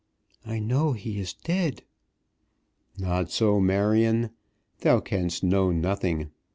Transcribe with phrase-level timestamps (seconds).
[0.47, 1.83] "I know he is dead."
[2.97, 4.31] "Not so, Marion.
[4.79, 6.31] Thou canst know nothing.